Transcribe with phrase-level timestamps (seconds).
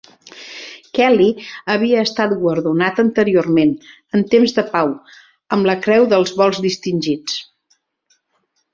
[0.99, 1.27] Kelly
[1.73, 3.75] havia estat guardonat anteriorment,
[4.21, 4.93] en temps de pau,
[5.59, 7.41] amb la Creu dels Vols Distingits.